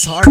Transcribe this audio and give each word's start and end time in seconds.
us 0.00 0.06
hard 0.06 0.29